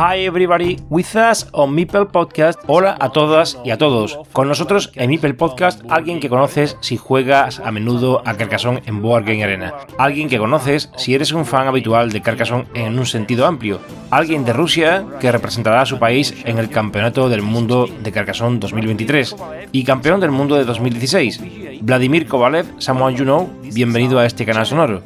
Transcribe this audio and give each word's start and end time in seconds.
Hi 0.00 0.24
everybody, 0.24 0.76
with 0.90 1.16
us 1.16 1.48
on 1.50 1.74
Meeple 1.74 2.06
Podcast. 2.06 2.60
Hola 2.68 2.96
a 3.00 3.10
todas 3.10 3.58
y 3.64 3.72
a 3.72 3.78
todos. 3.78 4.16
Con 4.32 4.46
nosotros 4.46 4.92
en 4.94 5.10
Meeple 5.10 5.34
Podcast, 5.34 5.82
alguien 5.88 6.20
que 6.20 6.28
conoces 6.28 6.76
si 6.80 6.96
juegas 6.96 7.58
a 7.58 7.72
menudo 7.72 8.22
a 8.24 8.34
Carcassonne 8.36 8.80
en 8.86 9.02
Board 9.02 9.24
Game 9.24 9.42
Arena. 9.42 9.74
Alguien 9.98 10.28
que 10.28 10.38
conoces 10.38 10.92
si 10.96 11.16
eres 11.16 11.32
un 11.32 11.44
fan 11.44 11.66
habitual 11.66 12.12
de 12.12 12.22
Carcassonne 12.22 12.68
en 12.74 12.96
un 12.96 13.06
sentido 13.06 13.44
amplio. 13.44 13.80
Alguien 14.12 14.44
de 14.44 14.52
Rusia 14.52 15.04
que 15.18 15.32
representará 15.32 15.80
a 15.80 15.86
su 15.86 15.98
país 15.98 16.32
en 16.44 16.58
el 16.58 16.70
Campeonato 16.70 17.28
del 17.28 17.42
Mundo 17.42 17.88
de 18.00 18.12
Carcassonne 18.12 18.60
2023 18.60 19.34
y 19.72 19.82
campeón 19.82 20.20
del 20.20 20.30
mundo 20.30 20.54
de 20.54 20.64
2016. 20.64 21.80
Vladimir 21.82 22.28
Kovalev, 22.28 22.66
you 22.78 23.24
know, 23.24 23.50
bienvenido 23.74 24.20
a 24.20 24.26
este 24.26 24.46
canal 24.46 24.64
sonoro. 24.64 25.02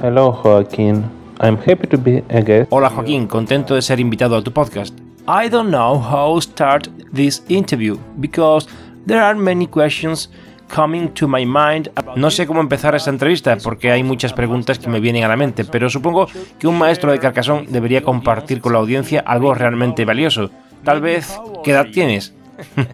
Hello, 0.00 0.30
Joaquín. 0.30 1.25
I'm 1.40 1.58
happy 1.58 1.86
to 1.88 1.98
be 1.98 2.24
a 2.30 2.40
guest. 2.40 2.68
Hola 2.70 2.88
Joaquín, 2.88 3.26
contento 3.26 3.74
de 3.74 3.82
ser 3.82 4.00
invitado 4.00 4.36
a 4.36 4.42
tu 4.42 4.52
podcast. 4.52 4.98
I 5.28 5.48
don't 5.48 5.70
know 5.70 5.98
how 5.98 6.34
to 6.34 6.40
start 6.40 6.88
this 7.12 7.42
interview 7.48 7.98
because 8.18 8.68
there 9.06 9.20
are 9.20 9.34
many 9.34 9.66
questions 9.66 10.30
coming 10.68 11.08
to 11.14 11.28
my 11.28 11.44
mind. 11.44 11.90
No 12.16 12.30
sé 12.30 12.46
cómo 12.46 12.60
empezar 12.60 12.94
esta 12.94 13.10
entrevista 13.10 13.56
porque 13.62 13.90
hay 13.90 14.02
muchas 14.02 14.32
preguntas 14.32 14.78
que 14.78 14.88
me 14.88 15.00
vienen 15.00 15.24
a 15.24 15.28
la 15.28 15.36
mente, 15.36 15.64
pero 15.64 15.90
supongo 15.90 16.26
que 16.58 16.66
un 16.66 16.78
maestro 16.78 17.12
de 17.12 17.18
Carcassonne 17.18 17.66
debería 17.68 18.02
compartir 18.02 18.60
con 18.60 18.72
la 18.72 18.78
audiencia 18.78 19.20
algo 19.20 19.52
realmente 19.54 20.04
valioso. 20.04 20.50
Tal 20.84 21.00
vez, 21.00 21.38
¿qué 21.64 21.72
edad 21.72 21.86
tienes? 21.92 22.32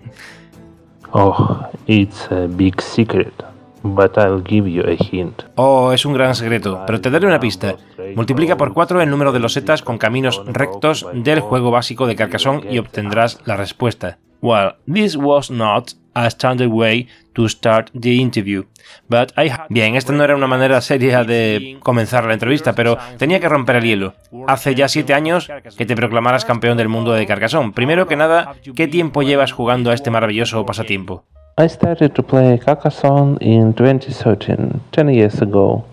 Oh, 1.14 1.66
it's 1.86 2.26
a 2.30 2.46
big 2.46 2.80
secret, 2.80 3.34
but 3.82 4.16
I'll 4.16 4.42
give 4.42 4.68
you 4.68 4.82
a 4.82 4.96
hint. 4.96 5.42
Oh, 5.56 5.92
es 5.92 6.04
un 6.04 6.14
gran 6.14 6.34
secreto, 6.34 6.82
pero 6.86 7.00
te 7.00 7.10
daré 7.10 7.26
una 7.26 7.40
pista. 7.40 7.76
Multiplica 8.14 8.56
por 8.56 8.72
4 8.72 9.00
el 9.00 9.10
número 9.10 9.32
de 9.32 9.40
losetas 9.40 9.82
con 9.82 9.98
caminos 9.98 10.42
rectos 10.46 11.06
del 11.12 11.40
juego 11.40 11.70
básico 11.70 12.06
de 12.06 12.16
Carcassonne 12.16 12.72
y 12.72 12.78
obtendrás 12.78 13.40
la 13.44 13.56
respuesta. 13.56 14.18
Well, 14.40 14.74
this 14.92 15.16
was 15.16 15.50
not 15.50 15.92
a 16.14 16.28
standard 16.30 16.70
way 16.70 17.08
to 17.34 17.48
start 17.48 17.90
the 17.98 18.16
interview, 18.16 18.64
but 19.08 19.32
I 19.36 19.50
Bien, 19.68 19.94
esta 19.94 20.12
no 20.12 20.22
era 20.24 20.36
una 20.36 20.46
manera 20.46 20.80
seria 20.80 21.24
de 21.24 21.78
comenzar 21.82 22.24
la 22.24 22.34
entrevista, 22.34 22.74
pero 22.74 22.98
tenía 23.16 23.40
que 23.40 23.48
romper 23.48 23.76
el 23.76 23.84
hielo. 23.84 24.14
Hace 24.46 24.74
ya 24.74 24.88
7 24.88 25.14
años 25.14 25.48
que 25.76 25.86
te 25.86 25.96
proclamaras 25.96 26.44
campeón 26.44 26.76
del 26.76 26.88
mundo 26.88 27.12
de 27.12 27.26
Carcassonne. 27.26 27.72
Primero 27.72 28.06
que 28.06 28.16
nada, 28.16 28.54
¿qué 28.74 28.88
tiempo 28.88 29.22
llevas 29.22 29.52
jugando 29.52 29.90
a 29.90 29.94
este 29.94 30.10
maravilloso 30.10 30.64
pasatiempo? 30.66 31.24
I 31.58 31.68
started 31.68 32.12
to 32.12 32.22
play 32.22 32.58
Carcassonne 32.58 33.36
in 33.40 33.74
2013, 33.74 34.80
10 34.90 35.08
years 35.12 35.42
ago. 35.42 35.84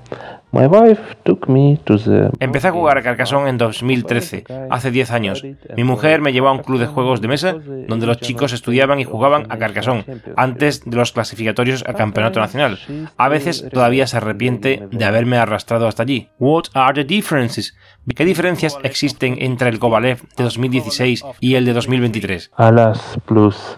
My 0.51 0.65
wife 0.65 1.15
took 1.23 1.47
me 1.47 1.77
to 1.85 1.97
the... 1.97 2.31
Empecé 2.39 2.69
a 2.69 2.71
jugar 2.71 2.97
a 2.97 3.03
Carcassonne 3.03 3.49
en 3.49 3.57
2013, 3.57 4.45
hace 4.71 4.89
10 4.89 5.11
años. 5.11 5.43
Mi 5.75 5.83
mujer 5.83 6.21
me 6.21 6.33
llevó 6.33 6.47
a 6.47 6.53
un 6.53 6.63
club 6.63 6.79
de 6.79 6.87
juegos 6.87 7.21
de 7.21 7.27
mesa 7.27 7.53
donde 7.87 8.07
los 8.07 8.17
chicos 8.19 8.51
estudiaban 8.53 8.99
y 8.99 9.03
jugaban 9.03 9.45
a 9.49 9.57
Carcassonne 9.57 10.05
antes 10.35 10.83
de 10.85 10.97
los 10.97 11.11
clasificatorios 11.11 11.83
al 11.85 11.95
campeonato 11.95 12.39
nacional. 12.39 12.79
A 13.17 13.29
veces 13.29 13.67
todavía 13.71 14.07
se 14.07 14.17
arrepiente 14.17 14.87
de 14.91 15.05
haberme 15.05 15.37
arrastrado 15.37 15.87
hasta 15.87 16.03
allí. 16.03 16.29
What 16.39 16.63
are 16.73 16.93
the 16.93 17.03
differences? 17.03 17.75
¿Qué 18.15 18.25
diferencias 18.25 18.77
existen 18.83 19.35
entre 19.39 19.69
el 19.69 19.77
Kovalev 19.77 20.21
de 20.35 20.43
2016 20.43 21.23
y 21.39 21.55
el 21.55 21.65
de 21.65 21.73
2023? 21.73 22.51
Alas 22.55 23.19
plus 23.25 23.77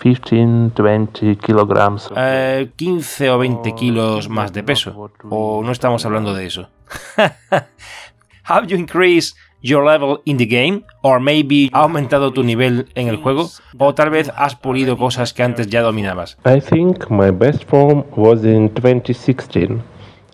15, 0.00 0.72
20 0.74 1.36
kilograms. 1.36 2.10
Eh, 2.16 2.70
15 2.76 3.30
o 3.30 3.38
20 3.38 3.74
kilos 3.74 4.28
más 4.28 4.52
de 4.52 4.62
peso. 4.62 5.10
O 5.30 5.62
no 5.64 5.72
estamos 5.72 6.04
hablando 6.04 6.34
de 6.34 6.46
eso. 6.46 6.68
Have 8.44 8.68
you 8.68 8.76
increased 8.76 9.36
your 9.60 9.84
level 9.84 10.20
in 10.24 10.36
the 10.36 10.46
game? 10.46 10.84
Or 11.02 11.20
maybe 11.20 11.70
ha 11.72 11.80
aumentado 11.80 12.32
tu 12.32 12.42
nivel 12.42 12.86
en 12.94 13.08
el 13.08 13.16
juego? 13.16 13.48
O 13.78 13.94
tal 13.94 14.10
vez 14.10 14.30
has 14.36 14.54
pulido 14.54 14.96
cosas 14.96 15.32
que 15.32 15.42
antes 15.42 15.68
ya 15.68 15.82
dominabas. 15.82 16.36
I 16.44 16.60
think 16.60 17.10
my 17.10 17.30
best 17.30 17.64
form 17.64 18.04
was 18.16 18.44
in 18.44 18.70
2016. 18.70 19.82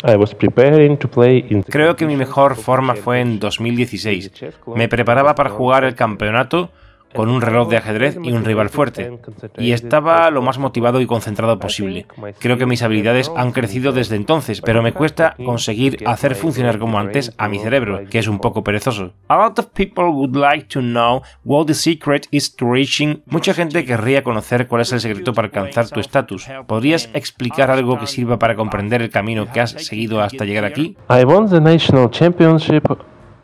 I 0.05 0.17
was 0.17 0.35
preparing 0.35 0.97
to 0.99 1.09
play 1.09 1.47
in 1.49 1.63
Creo 1.63 1.95
que 1.95 2.07
mi 2.07 2.17
mejor 2.17 2.57
forma 2.57 2.97
fue 2.97 3.21
en 3.21 3.39
2016. 3.39 4.33
Me 4.75 4.89
preparaba 4.89 5.35
para 5.35 5.51
jugar 5.51 5.85
el 5.85 5.95
campeonato 5.95 6.71
con 7.15 7.29
un 7.29 7.41
reloj 7.41 7.69
de 7.69 7.77
ajedrez 7.77 8.19
y 8.23 8.33
un 8.33 8.45
rival 8.45 8.69
fuerte, 8.69 9.19
y 9.59 9.73
estaba 9.73 10.31
lo 10.31 10.43
más 10.43 10.59
motivado 10.59 11.01
y 11.01 11.07
concentrado 11.07 11.59
posible. 11.59 12.07
Creo 12.39 12.59
que 12.59 12.67
mis 12.67 12.83
habilidades 12.83 13.31
han 13.37 13.53
crecido 13.53 13.93
desde 13.93 14.17
entonces, 14.17 14.61
pero 14.61 14.83
me 14.83 14.93
cuesta 14.93 15.35
conseguir 15.45 16.03
hacer 16.07 16.35
funcionar 16.35 16.79
como 16.79 16.99
antes 16.99 17.33
a 17.39 17.49
mi 17.49 17.59
cerebro, 17.59 18.03
que 18.11 18.19
es 18.19 18.29
un 18.29 18.39
poco 18.39 18.63
perezoso. 18.63 19.13
A 19.29 19.37
lot 19.37 19.59
of 19.59 19.67
people 19.75 20.05
would 20.05 20.37
like 20.37 20.67
to 20.69 20.81
know 20.81 21.23
what 21.45 21.67
the 21.67 21.75
secret 21.75 22.27
is 22.31 22.55
to 22.57 22.71
reaching. 22.71 23.23
Mucha 23.27 23.55
gente 23.55 23.85
querría 23.85 24.23
conocer 24.23 24.67
cuál 24.67 24.83
es 24.83 24.93
el 24.93 25.01
secreto 25.01 25.33
para 25.33 25.47
alcanzar 25.47 25.89
tu 25.89 26.01
estatus. 26.01 26.49
¿Podrías 26.67 27.11
explicar 27.15 27.71
algo 27.71 27.99
que 27.99 28.07
sirva 28.07 28.39
para 28.39 28.55
comprender 28.55 29.03
el 29.03 29.11
camino 29.11 29.47
que 29.53 29.61
has 29.61 29.71
seguido 29.73 30.21
hasta 30.21 30.45
llegar 30.45 30.65
aquí? 30.65 30.97
I 31.11 31.25
won 31.25 31.49
the 31.49 31.61
national 31.61 32.11
championship 32.11 32.85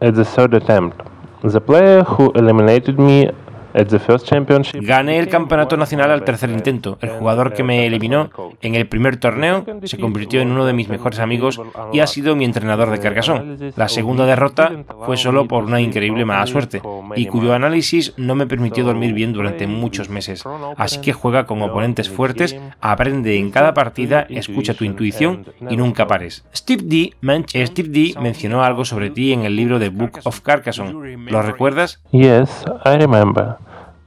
at 0.00 0.14
the 0.14 0.24
third 0.24 0.54
attempt. 0.54 1.02
The 1.42 1.60
player 1.60 2.04
who 2.04 2.32
eliminated 2.34 2.98
me 2.98 3.30
at 3.74 3.86
the 3.86 3.98
first 3.98 4.26
championship 4.26 4.82
Gané 4.82 5.18
el 5.18 5.28
campeonato 5.28 5.76
nacional 5.76 6.10
al 6.10 6.24
tercer 6.24 6.50
intento. 6.50 6.98
El 7.00 7.10
jugador 7.10 7.52
que 7.52 7.62
me 7.62 7.86
eliminó 7.86 8.30
en 8.60 8.74
el 8.74 8.86
primer 8.88 9.16
torneo 9.18 9.64
se 9.84 9.98
convirtió 9.98 10.40
en 10.40 10.50
uno 10.50 10.64
de 10.64 10.72
mis 10.72 10.88
mejores 10.88 11.18
amigos 11.18 11.60
y 11.92 12.00
ha 12.00 12.06
sido 12.06 12.36
mi 12.36 12.44
entrenador 12.44 12.90
de 12.90 12.98
Carcassonne. 12.98 13.72
La 13.76 13.88
segunda 13.88 14.26
derrota 14.26 14.72
fue 15.04 15.16
solo 15.16 15.46
por 15.46 15.64
una 15.64 15.80
increíble 15.80 16.24
mala 16.24 16.46
suerte 16.46 16.82
y 17.16 17.26
cuyo 17.26 17.54
análisis 17.54 18.14
no 18.16 18.34
me 18.34 18.46
permitió 18.46 18.84
dormir 18.84 19.12
bien 19.12 19.32
durante 19.32 19.66
muchos 19.66 20.08
meses. 20.08 20.44
Así 20.76 21.00
que 21.00 21.12
juega 21.12 21.46
con 21.46 21.62
oponentes 21.62 22.08
fuertes, 22.08 22.56
aprende 22.80 23.38
en 23.38 23.50
cada 23.50 23.74
partida, 23.74 24.26
escucha 24.28 24.74
tu 24.74 24.84
intuición 24.84 25.46
y 25.68 25.76
nunca 25.76 26.06
pares. 26.06 26.44
Steve 26.54 26.82
D, 26.84 27.14
eh, 27.52 27.66
Steve 27.66 27.88
D 27.88 28.14
mencionó 28.20 28.62
algo 28.62 28.84
sobre 28.84 29.10
ti 29.10 29.32
en 29.32 29.42
el 29.42 29.56
libro 29.56 29.78
The 29.78 29.88
Book 29.90 30.20
of 30.24 30.40
Carcassonne. 30.40 31.16
¿Lo 31.30 31.42
recuerdas? 31.42 32.00
Yes, 32.12 32.64
I 32.84 32.96
remember. 32.96 33.56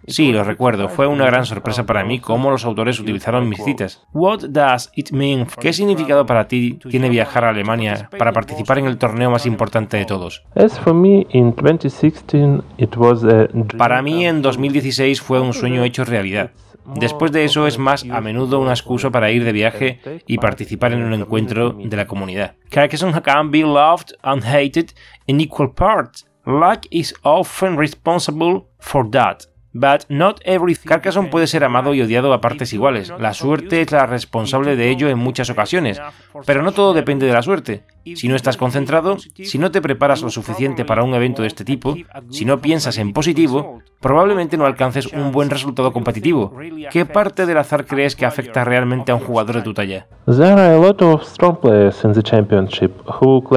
Sí, 0.08 0.32
lo 0.32 0.44
recuerdo. 0.44 0.90
Fue 0.90 1.08
una 1.08 1.26
gran 1.26 1.46
sorpresa 1.46 1.86
para 1.86 2.04
mí 2.04 2.20
cómo 2.20 2.52
los 2.52 2.66
autores 2.66 3.00
utilizaron 3.00 3.48
mis 3.48 3.64
citas. 3.64 4.04
What 4.14 4.40
does 4.50 4.92
it 4.96 5.12
mean? 5.12 5.48
¿Qué 5.60 5.74
significado 5.74 6.26
para 6.26 6.48
ti 6.48 6.80
tiene 6.90 7.10
viajar 7.10 7.46
a 7.46 7.50
Alemania 7.50 8.10
para 8.18 8.32
participar 8.32 8.80
en 8.80 8.86
el 8.86 8.98
torneo 8.98 9.30
más 9.32 9.46
importante 9.46 9.98
de 9.98 10.06
todos? 10.06 10.44
As 10.56 10.80
for 10.80 10.94
me, 10.94 11.28
in 11.30 11.54
2016, 11.54 12.64
it 12.78 12.96
was 12.98 13.24
a 13.24 13.48
dream. 13.48 13.78
Para 13.78 14.02
mí 14.02 14.26
en 14.26 14.42
2016 14.42 15.22
fue 15.22 15.40
un 15.40 15.54
sueño 15.54 15.84
hecho 15.84 16.04
realidad. 16.04 16.52
Después 16.96 17.32
de 17.32 17.46
eso 17.46 17.68
es 17.68 17.78
más 17.78 18.04
a 18.10 18.22
menudo 18.22 18.60
una 18.60 18.72
excusa 18.72 19.12
para 19.12 19.32
ir 19.32 19.44
de 19.44 19.52
viaje 19.52 20.00
y 20.26 20.38
participar 20.38 20.94
en 20.94 21.04
un 21.04 21.14
encuentro 21.14 21.72
de 21.72 21.96
la 21.96 22.08
comunidad. 22.08 22.56
Carcassonne 22.70 23.22
can 23.22 23.52
be 23.52 23.62
loved 23.62 24.14
and 24.24 24.44
hated 24.44 24.92
in 25.28 25.40
equal 25.40 25.72
parts. 25.72 26.28
Luck 26.46 26.86
is 26.90 27.14
often 27.22 27.78
responsible 27.78 28.68
for 28.80 29.10
that. 29.12 29.44
But 29.74 30.04
not 30.10 30.42
every 30.44 30.76
Carcassonne 30.76 31.30
puede 31.30 31.48
ser 31.48 31.64
amado 31.64 31.94
y 31.94 32.02
odiado 32.02 32.34
a 32.34 32.42
partes 32.42 32.74
iguales. 32.74 33.12
La 33.20 33.34
suerte 33.34 33.82
es 33.82 33.92
la 33.92 34.06
responsable 34.06 34.76
de 34.76 34.90
ello 34.90 35.08
en 35.08 35.18
muchas 35.18 35.50
ocasiones, 35.50 36.02
pero 36.46 36.62
no 36.62 36.74
todo 36.74 36.94
depende 36.94 37.26
de 37.26 37.34
la 37.34 37.42
suerte. 37.42 37.84
Si 38.04 38.28
no 38.28 38.36
estás 38.36 38.58
concentrado, 38.58 39.18
si 39.18 39.58
no 39.58 39.72
te 39.72 39.82
preparas 39.82 40.22
lo 40.22 40.30
suficiente 40.30 40.86
para 40.86 41.04
un 41.04 41.14
evento 41.14 41.42
de 41.42 41.48
este 41.48 41.66
tipo, 41.66 41.96
si 42.30 42.46
no 42.46 42.60
piensas 42.60 42.98
en 42.98 43.14
positivo, 43.14 43.80
probablemente 44.00 44.58
no 44.58 44.66
alcances 44.66 45.08
un 45.08 45.32
buen 45.32 45.50
resultado 45.50 45.92
competitivo. 45.94 46.54
¿Qué 46.92 47.06
parte 47.06 47.46
del 47.46 47.58
azar 47.58 47.86
crees 47.86 48.16
que 48.16 48.26
afecta 48.26 48.64
realmente 48.64 49.12
a 49.12 49.16
un 49.16 49.22
jugador 49.22 49.58
de 49.58 49.62
tu 49.62 49.74
talla? 49.74 50.08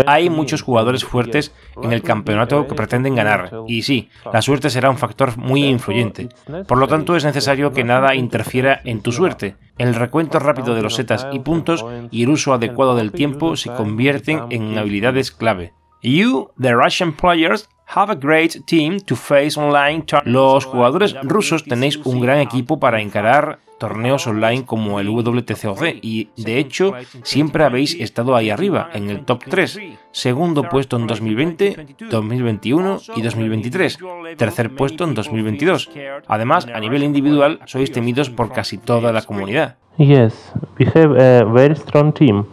Hay 0.06 0.30
muchos 0.30 0.62
jugadores 0.62 1.04
fuertes 1.04 1.52
en 1.82 1.92
el 1.92 2.02
campeonato 2.02 2.66
que 2.66 2.74
pretenden 2.74 3.14
ganar, 3.14 3.50
y 3.66 3.82
sí, 3.82 4.08
la 4.32 4.42
suerte 4.42 4.70
será 4.70 4.90
un 4.90 4.98
factor 4.98 5.36
muy 5.36 5.64
influyente. 5.64 6.28
Por 6.66 6.78
lo 6.78 6.88
tanto, 6.88 7.16
es 7.16 7.24
necesario 7.24 7.72
que 7.72 7.84
nada 7.84 8.14
interfiera 8.14 8.80
en 8.84 9.00
tu 9.00 9.12
suerte. 9.12 9.56
El 9.76 9.94
recuento 9.96 10.38
rápido 10.38 10.74
de 10.76 10.82
los 10.82 10.94
setas 10.94 11.26
y 11.32 11.40
puntos 11.40 11.84
y 12.12 12.22
el 12.22 12.30
uso 12.30 12.52
adecuado 12.52 12.94
del 12.94 13.10
tiempo 13.10 13.56
se 13.56 13.72
convierten 13.72 14.33
en 14.50 14.78
habilidades 14.78 15.30
clave. 15.30 15.72
You, 16.02 16.50
the 16.60 16.74
Russian 16.74 17.12
players, 17.12 17.68
have 17.86 18.10
a 18.10 18.14
great 18.14 18.64
team 18.66 19.00
to 19.00 19.16
face 19.16 19.58
online. 19.58 20.04
Los 20.24 20.64
jugadores 20.64 21.14
rusos 21.22 21.64
tenéis 21.64 21.96
un 22.04 22.20
gran 22.20 22.40
equipo 22.40 22.78
para 22.78 23.00
encarar 23.00 23.58
torneos 23.78 24.26
online 24.26 24.64
como 24.64 25.00
el 25.00 25.08
WTCOC 25.08 25.98
y 26.00 26.30
de 26.36 26.58
hecho 26.58 26.94
siempre 27.22 27.64
habéis 27.64 27.94
estado 27.94 28.36
ahí 28.36 28.50
arriba, 28.50 28.88
en 28.92 29.10
el 29.10 29.24
top 29.24 29.44
3, 29.48 29.80
segundo 30.12 30.68
puesto 30.68 30.96
en 30.96 31.06
2020, 31.06 31.96
2021 32.10 33.00
y 33.16 33.22
2023, 33.22 33.98
tercer 34.36 34.74
puesto 34.74 35.04
en 35.04 35.14
2022. 35.14 35.90
Además, 36.26 36.66
a 36.72 36.80
nivel 36.80 37.02
individual 37.02 37.60
sois 37.66 37.90
temidos 37.90 38.30
por 38.30 38.52
casi 38.52 38.78
toda 38.78 39.12
la 39.12 39.22
comunidad. 39.22 39.76
Yes, 39.98 40.52
we 40.78 40.86
have 40.86 41.14
a 41.20 41.44
very 41.44 41.76
strong 41.76 42.12
team. 42.12 42.46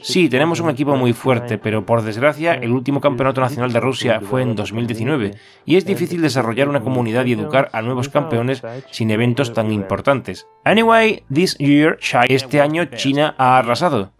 Sí, 0.00 0.28
tenemos 0.28 0.60
un 0.60 0.70
equipo 0.70 0.96
muy 0.96 1.12
fuerte, 1.12 1.58
pero 1.58 1.84
por 1.84 2.02
desgracia 2.02 2.54
el 2.54 2.72
último 2.72 3.00
campeonato 3.00 3.40
nacional 3.40 3.72
de 3.72 3.80
Rusia 3.80 4.20
fue 4.20 4.42
en 4.42 4.54
2019 4.54 5.34
y 5.64 5.76
es 5.76 5.84
difícil 5.84 6.22
desarrollar 6.22 6.68
una 6.68 6.80
comunidad 6.80 7.24
y 7.26 7.32
educar 7.32 7.68
a 7.72 7.82
nuevos 7.82 8.08
campeones 8.08 8.62
sin 8.90 9.10
eventos 9.10 9.52
tan 9.52 9.72
importantes. 9.72 10.46
Anyway, 10.64 11.22
this 11.32 11.56
year, 11.58 11.98
este 12.28 12.60
año 12.60 12.84
China 12.86 13.34
ha 13.38 13.58
arrasado. 13.58 14.10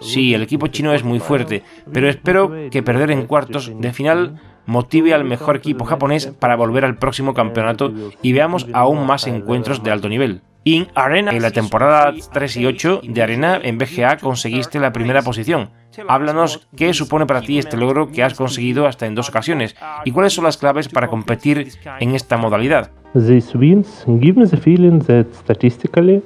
Sí, 0.00 0.34
el 0.34 0.42
equipo 0.42 0.66
chino 0.66 0.92
es 0.92 1.04
muy 1.04 1.20
fuerte, 1.20 1.62
pero 1.92 2.08
espero 2.08 2.50
que 2.72 2.82
perder 2.82 3.12
en 3.12 3.26
cuartos 3.26 3.72
de 3.72 3.92
final 3.92 4.40
motive 4.68 5.14
al 5.14 5.24
mejor 5.24 5.56
equipo 5.56 5.86
japonés 5.86 6.26
para 6.26 6.54
volver 6.54 6.84
al 6.84 6.98
próximo 6.98 7.32
campeonato 7.32 7.90
y 8.22 8.32
veamos 8.32 8.66
aún 8.74 9.06
más 9.06 9.26
encuentros 9.26 9.82
de 9.82 9.90
alto 9.90 10.08
nivel. 10.08 10.42
In 10.64 10.88
Arena, 10.94 11.30
en 11.32 11.40
la 11.40 11.50
temporada 11.50 12.12
3 12.32 12.56
y 12.58 12.66
8 12.66 13.00
de 13.02 13.22
Arena 13.22 13.58
en 13.62 13.78
BGA 13.78 14.18
conseguiste 14.18 14.78
la 14.78 14.92
primera 14.92 15.22
posición. 15.22 15.70
Háblanos 16.06 16.68
qué 16.76 16.92
supone 16.92 17.24
para 17.24 17.40
ti 17.40 17.58
este 17.58 17.78
logro 17.78 18.12
que 18.12 18.22
has 18.22 18.34
conseguido 18.34 18.86
hasta 18.86 19.06
en 19.06 19.14
dos 19.14 19.30
ocasiones 19.30 19.74
y 20.04 20.12
cuáles 20.12 20.34
son 20.34 20.44
las 20.44 20.58
claves 20.58 20.88
para 20.88 21.08
competir 21.08 21.72
en 22.00 22.14
esta 22.14 22.36
modalidad. 22.36 22.90
These 23.14 23.56
wins 23.56 24.04
give 24.20 24.38
me 24.38 24.46
the 24.46 24.58
feeling 24.58 25.00
that 25.06 25.26
statistically 25.32 26.22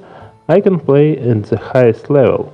I 0.49 0.61
can 0.61 0.79
play 0.79 1.13
at 1.13 1.47
the 1.47 1.57
highest 1.57 2.09
level. 2.09 2.51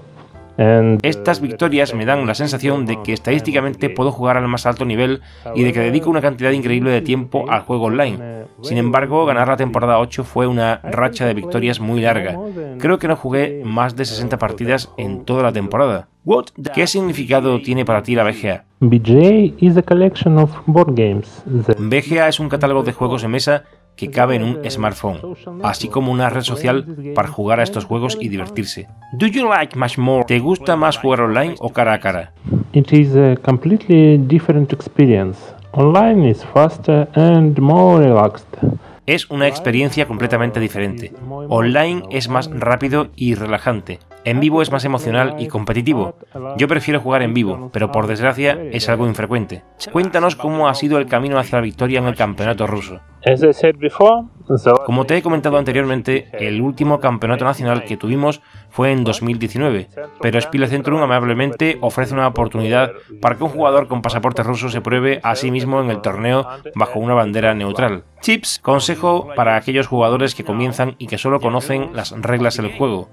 Estas 1.03 1.39
victorias 1.39 1.93
me 1.93 2.05
dan 2.05 2.27
la 2.27 2.35
sensación 2.35 2.85
de 2.85 3.01
que 3.01 3.13
estadísticamente 3.13 3.89
puedo 3.89 4.11
jugar 4.11 4.35
al 4.35 4.47
más 4.49 4.65
alto 4.65 4.83
nivel 4.83 5.21
y 5.55 5.63
de 5.63 5.71
que 5.71 5.79
dedico 5.79 6.09
una 6.09 6.21
cantidad 6.21 6.51
increíble 6.51 6.91
de 6.91 7.01
tiempo 7.01 7.49
al 7.49 7.61
juego 7.61 7.85
online. 7.85 8.45
Sin 8.61 8.77
embargo, 8.77 9.25
ganar 9.25 9.47
la 9.47 9.55
temporada 9.55 9.99
8 9.99 10.25
fue 10.25 10.47
una 10.47 10.81
racha 10.83 11.25
de 11.25 11.33
victorias 11.33 11.79
muy 11.79 12.01
larga. 12.01 12.37
Creo 12.77 12.99
que 12.99 13.07
no 13.07 13.15
jugué 13.15 13.61
más 13.63 13.95
de 13.95 14.03
60 14.03 14.37
partidas 14.37 14.91
en 14.97 15.23
toda 15.23 15.43
la 15.43 15.53
temporada. 15.53 16.09
¿Qué 16.75 16.85
significado 16.87 17.61
tiene 17.61 17.85
para 17.85 18.03
ti 18.03 18.15
la 18.15 18.23
BGA? 18.23 18.65
BGA 21.77 22.27
es 22.27 22.39
un 22.39 22.49
catálogo 22.49 22.83
de 22.83 22.93
juegos 22.93 23.23
en 23.23 23.31
mesa 23.31 23.63
que 23.99 24.09
cabe 24.09 24.37
en 24.37 24.43
un 24.43 24.59
smartphone, 24.69 25.19
así 25.61 25.89
como 25.89 26.13
una 26.13 26.29
red 26.29 26.43
social 26.43 26.85
para 27.13 27.27
jugar 27.27 27.59
a 27.59 27.63
estos 27.63 27.83
juegos 27.83 28.17
y 28.19 28.29
divertirse. 28.29 28.87
Do 29.11 29.27
you 29.27 29.49
like 29.49 29.77
much 29.77 29.97
more? 29.97 30.23
¿Te 30.23 30.39
gusta 30.39 30.77
más 30.77 30.97
jugar 30.97 31.21
online 31.21 31.55
o 31.59 31.73
cara 31.73 31.93
a 31.95 31.99
cara? 31.99 32.31
It 32.71 32.93
is 32.93 33.13
a 33.15 33.35
completely 33.35 34.17
different 34.17 34.71
experience. 34.71 35.37
Online 35.73 36.29
is 36.29 36.45
faster 36.53 37.09
and 37.15 37.59
more 37.59 38.01
relaxed. 38.01 38.47
Es 39.05 39.29
una 39.29 39.47
experiencia 39.47 40.05
completamente 40.05 40.61
diferente. 40.61 41.11
Online 41.49 42.03
es 42.09 42.29
más 42.29 42.49
rápido 42.53 43.09
y 43.15 43.35
relajante. 43.35 43.99
En 44.25 44.39
vivo 44.39 44.61
es 44.61 44.71
más 44.71 44.85
emocional 44.85 45.35
y 45.39 45.47
competitivo. 45.47 46.15
Yo 46.57 46.67
prefiero 46.67 46.99
jugar 46.99 47.21
en 47.21 47.33
vivo, 47.33 47.69
pero 47.71 47.91
por 47.91 48.07
desgracia 48.07 48.57
es 48.71 48.89
algo 48.89 49.07
infrecuente. 49.07 49.63
Cuéntanos 49.91 50.35
cómo 50.35 50.67
ha 50.67 50.75
sido 50.75 50.97
el 50.97 51.07
camino 51.07 51.39
hacia 51.39 51.57
la 51.57 51.63
victoria 51.63 51.99
en 51.99 52.07
el 52.07 52.15
campeonato 52.15 52.67
ruso. 52.67 52.99
Como 54.85 55.05
te 55.05 55.17
he 55.17 55.21
comentado 55.21 55.57
anteriormente, 55.57 56.29
el 56.33 56.61
último 56.61 56.99
campeonato 56.99 57.43
nacional 57.45 57.83
que 57.83 57.97
tuvimos 57.97 58.41
fue 58.69 58.91
en 58.91 59.03
2019, 59.03 59.89
pero 60.21 60.39
Spiele 60.39 60.67
amablemente 61.01 61.77
ofrece 61.81 62.13
una 62.13 62.27
oportunidad 62.27 62.91
para 63.21 63.35
que 63.35 63.43
un 63.43 63.49
jugador 63.49 63.87
con 63.87 64.01
pasaporte 64.01 64.43
ruso 64.43 64.69
se 64.69 64.81
pruebe 64.81 65.19
a 65.23 65.35
sí 65.35 65.51
mismo 65.51 65.81
en 65.81 65.89
el 65.89 66.01
torneo 66.01 66.47
bajo 66.75 66.99
una 66.99 67.13
bandera 67.13 67.53
neutral. 67.53 68.03
Chips, 68.21 68.59
consejo 68.59 69.29
para 69.35 69.55
aquellos 69.55 69.87
jugadores 69.87 70.33
que 70.33 70.43
comienzan 70.43 70.95
y 70.97 71.07
que 71.07 71.17
solo 71.17 71.39
conocen 71.39 71.91
las 71.93 72.11
reglas 72.21 72.57
del 72.57 72.71
juego. 72.77 73.09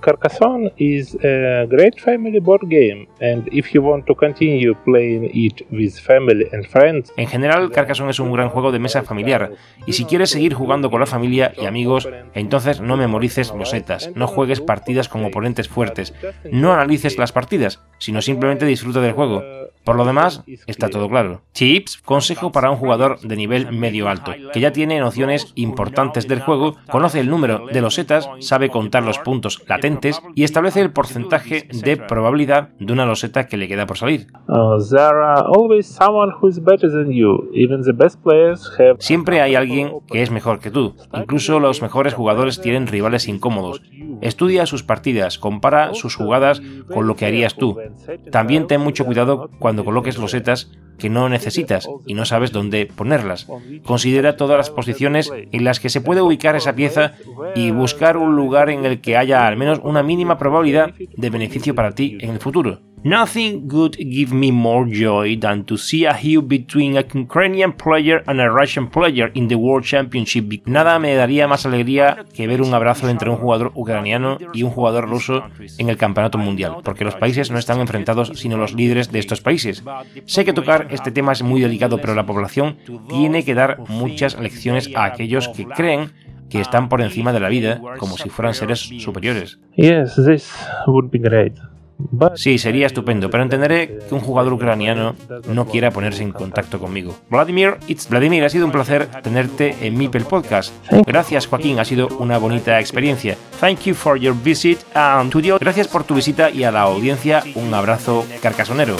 Carcassonne 0.00 0.72
is 0.76 1.16
a 1.24 1.66
great 1.68 2.00
family 2.00 2.40
board 2.40 2.62
game, 2.68 3.08
and 3.20 3.48
if 3.52 3.74
you 3.74 3.82
want 3.82 4.06
to 4.06 4.14
continue 4.14 4.74
playing 4.84 5.30
it 5.34 5.66
with 5.70 5.98
family 5.98 6.48
and 6.52 6.66
friends. 6.66 7.12
En 7.16 7.26
general, 7.26 7.70
Carcassonne 7.70 8.10
es 8.10 8.20
un 8.20 8.32
gran 8.32 8.48
juego 8.48 8.72
de 8.72 8.78
mesa 8.78 9.02
familiar, 9.02 9.52
y 9.86 9.92
si 9.92 10.04
quieres 10.04 10.30
seguir 10.30 10.54
jugando 10.54 10.90
con 10.90 11.00
la 11.00 11.06
familia 11.06 11.52
y 11.60 11.66
amigos, 11.66 12.08
entonces 12.34 12.80
no 12.80 12.96
memorices 12.96 13.52
los 13.54 13.70
setas, 13.70 14.10
no 14.14 14.26
juegues 14.26 14.60
partidas 14.60 15.08
con 15.08 15.24
oponentes 15.24 15.68
fuertes, 15.68 16.14
no 16.50 16.72
analices 16.72 17.18
las 17.18 17.32
partidas, 17.32 17.80
sino 17.98 18.22
simplemente 18.22 18.66
disfruta 18.66 19.00
del 19.00 19.12
juego. 19.12 19.42
Por 19.88 19.96
lo 19.96 20.04
demás, 20.04 20.42
está 20.66 20.90
todo 20.90 21.08
claro. 21.08 21.40
Chips, 21.54 21.96
consejo 22.04 22.52
para 22.52 22.70
un 22.70 22.76
jugador 22.76 23.20
de 23.20 23.36
nivel 23.36 23.72
medio 23.72 24.10
alto, 24.10 24.32
que 24.52 24.60
ya 24.60 24.70
tiene 24.70 25.00
nociones 25.00 25.52
importantes 25.54 26.28
del 26.28 26.40
juego, 26.40 26.76
conoce 26.90 27.20
el 27.20 27.30
número 27.30 27.66
de 27.72 27.80
los 27.80 27.94
setas, 27.94 28.28
sabe 28.40 28.68
contar 28.68 29.02
los 29.02 29.18
puntos 29.18 29.62
latentes 29.66 30.20
y 30.34 30.44
establece 30.44 30.82
el 30.82 30.92
porcentaje 30.92 31.68
de 31.72 31.96
probabilidad 31.96 32.68
de 32.78 32.92
una 32.92 33.06
loseta 33.06 33.46
que 33.46 33.56
le 33.56 33.66
queda 33.66 33.86
por 33.86 33.96
salir. 33.96 34.26
Siempre 38.98 39.40
hay 39.40 39.54
alguien 39.54 39.92
que 40.06 40.20
es 40.20 40.30
mejor 40.30 40.60
que 40.60 40.70
tú. 40.70 40.96
Incluso 41.14 41.60
los 41.60 41.80
mejores 41.80 42.12
jugadores 42.12 42.60
tienen 42.60 42.88
rivales 42.88 43.26
incómodos. 43.26 43.80
Estudia 44.20 44.66
sus 44.66 44.82
partidas, 44.82 45.38
compara 45.38 45.94
sus 45.94 46.14
jugadas 46.14 46.60
con 46.92 47.06
lo 47.06 47.16
que 47.16 47.24
harías 47.24 47.54
tú. 47.54 47.78
También 48.30 48.66
ten 48.66 48.80
mucho 48.80 49.04
cuidado 49.04 49.50
cuando 49.58 49.84
coloques 49.84 50.18
losetas 50.18 50.70
que 50.98 51.08
no 51.08 51.28
necesitas 51.28 51.88
y 52.06 52.14
no 52.14 52.24
sabes 52.24 52.52
dónde 52.52 52.86
ponerlas. 52.86 53.46
Considera 53.84 54.36
todas 54.36 54.58
las 54.58 54.70
posiciones 54.70 55.32
en 55.32 55.64
las 55.64 55.80
que 55.80 55.88
se 55.88 56.00
puede 56.00 56.20
ubicar 56.20 56.56
esa 56.56 56.74
pieza 56.74 57.14
y 57.54 57.70
buscar 57.70 58.16
un 58.16 58.34
lugar 58.36 58.68
en 58.68 58.84
el 58.84 59.00
que 59.00 59.16
haya 59.16 59.46
al 59.46 59.56
menos 59.56 59.80
una 59.82 60.02
mínima 60.02 60.38
probabilidad 60.38 60.92
de 61.16 61.30
beneficio 61.30 61.74
para 61.74 61.92
ti 61.92 62.18
en 62.20 62.30
el 62.30 62.40
futuro. 62.40 62.80
Nothing 63.04 63.68
give 63.68 64.34
me 64.34 64.50
more 64.50 64.86
joy 64.86 65.38
than 65.38 65.64
to 65.64 65.76
see 65.76 66.04
a 66.04 66.14
hue 66.14 66.42
between 66.42 66.96
a 66.96 67.04
Ukrainian 67.14 67.72
player 67.72 68.22
and 68.26 68.40
a 68.40 68.50
Russian 68.50 68.88
player 68.88 69.30
in 69.34 69.48
the 69.48 69.54
World 69.54 69.84
Championship. 69.84 70.66
Nada 70.66 70.98
me 70.98 71.14
daría 71.14 71.46
más 71.46 71.64
alegría 71.66 72.24
que 72.34 72.46
ver 72.46 72.60
un 72.62 72.74
abrazo 72.74 73.08
entre 73.08 73.30
un 73.30 73.36
jugador 73.36 73.72
ucraniano 73.74 74.38
y 74.52 74.62
un 74.62 74.70
jugador 74.70 75.08
ruso 75.08 75.44
en 75.78 75.88
el 75.88 75.96
campeonato 75.96 76.38
mundial, 76.38 76.76
porque 76.82 77.04
los 77.04 77.14
países 77.14 77.50
no 77.50 77.58
están 77.58 77.80
enfrentados 77.80 78.32
sino 78.34 78.56
los 78.56 78.74
líderes 78.74 79.12
de 79.12 79.18
estos 79.18 79.40
países. 79.40 79.82
Sé 80.26 80.44
que 80.44 80.52
tocar 80.52 80.88
este 80.90 81.10
tema 81.10 81.32
es 81.32 81.42
muy 81.42 81.60
delicado, 81.60 81.98
pero 81.98 82.14
la 82.14 82.26
población 82.26 82.78
tiene 83.08 83.44
que 83.44 83.54
dar 83.54 83.78
muchas 83.88 84.38
lecciones 84.38 84.90
a 84.94 85.04
aquellos 85.04 85.48
que 85.48 85.66
creen 85.66 86.10
que 86.50 86.60
están 86.60 86.88
por 86.88 87.00
encima 87.00 87.32
de 87.32 87.40
la 87.40 87.48
vida 87.48 87.80
como 87.98 88.16
si 88.16 88.28
fueran 88.28 88.54
seres 88.54 88.80
superiores. 88.98 89.58
Yes, 89.76 90.16
this 90.16 90.50
would 90.86 91.10
be 91.10 91.18
great. 91.18 91.54
Sí, 92.36 92.58
sería 92.58 92.86
estupendo, 92.86 93.28
pero 93.28 93.42
entenderé 93.42 93.98
que 94.08 94.14
un 94.14 94.20
jugador 94.20 94.52
ucraniano 94.52 95.14
no 95.52 95.66
quiera 95.66 95.90
ponerse 95.90 96.22
en 96.22 96.32
contacto 96.32 96.78
conmigo. 96.78 97.16
Vladimir, 97.28 97.76
it's 97.88 98.08
Vladimir, 98.08 98.44
ha 98.44 98.48
sido 98.48 98.66
un 98.66 98.72
placer 98.72 99.06
tenerte 99.22 99.76
en 99.80 99.98
Mipel 99.98 100.24
Podcast. 100.24 100.72
Gracias, 101.06 101.46
Joaquín, 101.46 101.78
ha 101.78 101.84
sido 101.84 102.08
una 102.18 102.38
bonita 102.38 102.78
experiencia. 102.78 103.36
Thank 103.60 103.80
you 103.80 103.94
for 103.94 104.18
your 104.18 104.34
visit 104.34 104.78
and 104.94 105.30
to 105.30 105.42
the... 105.42 105.58
Gracias 105.58 105.88
por 105.88 106.04
tu 106.04 106.14
visita 106.14 106.50
y 106.50 106.64
a 106.64 106.70
la 106.70 106.82
audiencia 106.82 107.42
un 107.54 107.74
abrazo 107.74 108.24
carcasonero. 108.40 108.96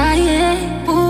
trying. 0.00 0.28
ain't. 0.28 1.09